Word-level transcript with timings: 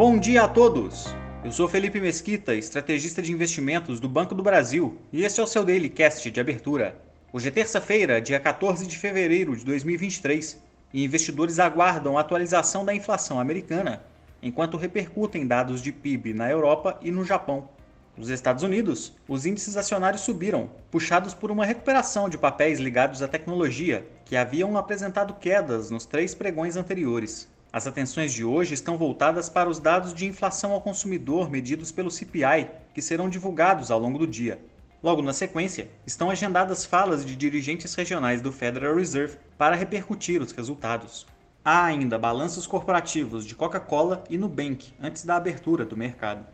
Bom 0.00 0.18
dia 0.18 0.44
a 0.44 0.48
todos! 0.48 1.14
Eu 1.44 1.52
sou 1.52 1.68
Felipe 1.68 2.00
Mesquita, 2.00 2.54
estrategista 2.54 3.20
de 3.20 3.32
investimentos 3.32 4.00
do 4.00 4.08
Banco 4.08 4.34
do 4.34 4.42
Brasil, 4.42 4.96
e 5.12 5.26
este 5.26 5.40
é 5.40 5.42
o 5.42 5.46
seu 5.46 5.62
Daily 5.62 5.90
Cast 5.90 6.30
de 6.30 6.40
abertura. 6.40 6.96
Hoje 7.30 7.48
é 7.48 7.50
terça-feira, 7.50 8.18
dia 8.18 8.40
14 8.40 8.86
de 8.86 8.96
fevereiro 8.96 9.54
de 9.54 9.62
2023, 9.62 10.58
e 10.94 11.04
investidores 11.04 11.58
aguardam 11.58 12.16
a 12.16 12.22
atualização 12.22 12.82
da 12.82 12.94
inflação 12.94 13.38
americana, 13.38 14.02
enquanto 14.42 14.78
repercutem 14.78 15.46
dados 15.46 15.82
de 15.82 15.92
PIB 15.92 16.32
na 16.32 16.50
Europa 16.50 16.98
e 17.02 17.10
no 17.10 17.22
Japão. 17.22 17.68
Nos 18.16 18.30
Estados 18.30 18.62
Unidos, 18.62 19.14
os 19.28 19.44
índices 19.44 19.76
acionários 19.76 20.22
subiram, 20.22 20.70
puxados 20.90 21.34
por 21.34 21.50
uma 21.50 21.66
recuperação 21.66 22.26
de 22.26 22.38
papéis 22.38 22.80
ligados 22.80 23.20
à 23.20 23.28
tecnologia, 23.28 24.08
que 24.24 24.34
haviam 24.34 24.78
apresentado 24.78 25.34
quedas 25.34 25.90
nos 25.90 26.06
três 26.06 26.34
pregões 26.34 26.74
anteriores. 26.74 27.50
As 27.72 27.86
atenções 27.86 28.32
de 28.32 28.44
hoje 28.44 28.74
estão 28.74 28.98
voltadas 28.98 29.48
para 29.48 29.70
os 29.70 29.78
dados 29.78 30.12
de 30.12 30.26
inflação 30.26 30.72
ao 30.72 30.80
consumidor 30.80 31.48
medidos 31.48 31.92
pelo 31.92 32.10
CPI, 32.10 32.68
que 32.92 33.00
serão 33.00 33.28
divulgados 33.28 33.92
ao 33.92 34.00
longo 34.00 34.18
do 34.18 34.26
dia. 34.26 34.60
Logo 35.00 35.22
na 35.22 35.32
sequência, 35.32 35.88
estão 36.04 36.30
agendadas 36.30 36.84
falas 36.84 37.24
de 37.24 37.36
dirigentes 37.36 37.94
regionais 37.94 38.42
do 38.42 38.50
Federal 38.50 38.96
Reserve 38.96 39.38
para 39.56 39.76
repercutir 39.76 40.42
os 40.42 40.50
resultados. 40.50 41.28
Há 41.64 41.84
ainda 41.84 42.18
balanços 42.18 42.66
corporativos 42.66 43.46
de 43.46 43.54
Coca-Cola 43.54 44.24
e 44.28 44.36
Nubank 44.36 44.92
antes 45.00 45.24
da 45.24 45.36
abertura 45.36 45.84
do 45.84 45.96
mercado. 45.96 46.44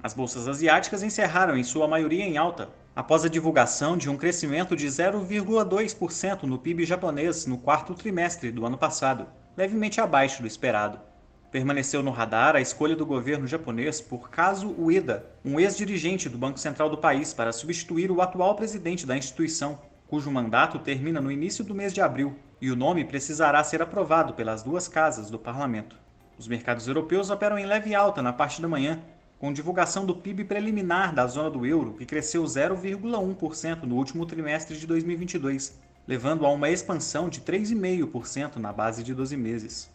As 0.00 0.14
bolsas 0.14 0.46
asiáticas 0.46 1.02
encerraram 1.02 1.56
em 1.56 1.64
sua 1.64 1.88
maioria 1.88 2.24
em 2.24 2.36
alta, 2.36 2.70
após 2.94 3.24
a 3.24 3.28
divulgação 3.28 3.96
de 3.96 4.08
um 4.08 4.16
crescimento 4.16 4.76
de 4.76 4.86
0,2% 4.86 6.44
no 6.44 6.56
PIB 6.56 6.84
japonês 6.84 7.46
no 7.46 7.58
quarto 7.58 7.94
trimestre 7.94 8.52
do 8.52 8.64
ano 8.64 8.78
passado, 8.78 9.26
levemente 9.56 10.00
abaixo 10.00 10.40
do 10.40 10.46
esperado. 10.46 10.98
Permaneceu 11.50 12.02
no 12.02 12.10
radar 12.10 12.56
a 12.56 12.60
escolha 12.60 12.96
do 12.96 13.04
governo 13.04 13.46
japonês 13.46 14.00
por 14.00 14.30
Kazu 14.30 14.74
Ueda, 14.78 15.26
um 15.44 15.60
ex-dirigente 15.60 16.28
do 16.28 16.38
Banco 16.38 16.58
Central 16.58 16.88
do 16.88 16.96
país, 16.96 17.34
para 17.34 17.52
substituir 17.52 18.10
o 18.10 18.22
atual 18.22 18.56
presidente 18.56 19.06
da 19.06 19.16
instituição, 19.16 19.78
cujo 20.06 20.30
mandato 20.30 20.78
termina 20.78 21.20
no 21.20 21.30
início 21.30 21.62
do 21.62 21.74
mês 21.74 21.92
de 21.92 22.00
abril, 22.00 22.34
e 22.60 22.70
o 22.70 22.76
nome 22.76 23.04
precisará 23.04 23.62
ser 23.62 23.82
aprovado 23.82 24.32
pelas 24.32 24.62
duas 24.62 24.88
casas 24.88 25.30
do 25.30 25.38
parlamento. 25.38 25.96
Os 26.38 26.48
mercados 26.48 26.88
europeus 26.88 27.28
operam 27.28 27.58
em 27.58 27.66
leve 27.66 27.94
alta 27.94 28.22
na 28.22 28.32
parte 28.32 28.62
da 28.62 28.68
manhã, 28.68 29.00
com 29.38 29.52
divulgação 29.52 30.06
do 30.06 30.14
PIB 30.14 30.44
preliminar 30.44 31.14
da 31.14 31.26
zona 31.26 31.50
do 31.50 31.66
euro, 31.66 31.94
que 31.94 32.06
cresceu 32.06 32.44
0,1% 32.44 33.82
no 33.82 33.96
último 33.96 34.24
trimestre 34.24 34.78
de 34.78 34.86
2022, 34.86 35.78
levando 36.06 36.44
a 36.44 36.50
uma 36.50 36.70
expansão 36.70 37.28
de 37.28 37.40
3,5% 37.40 38.56
na 38.56 38.72
base 38.72 39.02
de 39.02 39.14
12 39.14 39.36
meses. 39.36 39.90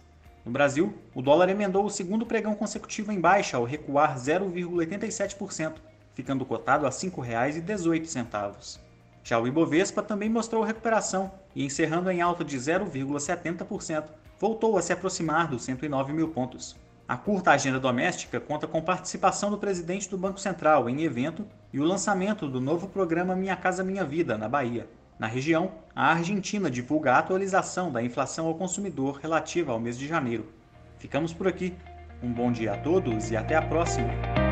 No 0.46 0.52
Brasil, 0.52 0.94
o 1.14 1.22
dólar 1.22 1.50
emendou 1.50 1.86
o 1.86 1.90
segundo 1.90 2.26
pregão 2.26 2.56
consecutivo 2.56 3.12
em 3.12 3.20
baixa 3.20 3.58
ao 3.58 3.66
recuar 3.66 4.18
0,87%, 4.18 5.74
ficando 6.14 6.46
cotado 6.46 6.86
a 6.86 6.90
R$ 6.90 6.96
5,18. 6.96 8.80
Já 9.24 9.38
o 9.38 9.46
Ibovespa 9.46 10.02
também 10.02 10.30
mostrou 10.30 10.64
recuperação 10.64 11.34
e, 11.54 11.66
encerrando 11.66 12.10
em 12.10 12.22
alta 12.22 12.46
de 12.46 12.58
0,70%, 12.58 14.06
voltou 14.40 14.78
a 14.78 14.82
se 14.82 14.94
aproximar 14.94 15.50
dos 15.50 15.64
109 15.64 16.14
mil 16.14 16.30
pontos. 16.30 16.78
A 17.06 17.18
curta 17.18 17.52
agenda 17.52 17.80
doméstica 17.80 18.40
conta 18.40 18.68
com 18.68 18.82
participação 18.82 19.52
do 19.52 19.58
presidente 19.58 20.10
do 20.10 20.18
Banco 20.18 20.40
Central 20.40 20.90
em 20.90 21.04
evento 21.04 21.46
e 21.74 21.80
o 21.80 21.84
lançamento 21.84 22.48
do 22.48 22.62
novo 22.62 22.88
programa 22.88 23.36
Minha 23.36 23.56
Casa 23.58 23.84
Minha 23.84 24.06
Vida, 24.06 24.38
na 24.38 24.48
Bahia. 24.48 24.88
Na 25.20 25.26
região, 25.26 25.72
a 25.96 26.12
Argentina 26.12 26.70
divulga 26.70 27.14
a 27.14 27.18
atualização 27.18 27.92
da 27.92 28.04
inflação 28.04 28.46
ao 28.46 28.56
consumidor 28.56 29.18
relativa 29.18 29.72
ao 29.72 29.80
mês 29.80 29.98
de 29.98 30.08
janeiro. 30.08 30.52
Ficamos 31.00 31.34
por 31.34 31.48
aqui. 31.48 31.73
Um 32.22 32.32
bom 32.32 32.52
dia 32.52 32.73
a 32.73 32.78
todos 32.78 33.32
e 33.32 33.38
até 33.38 33.56
a 33.56 33.62
próxima! 33.62 34.47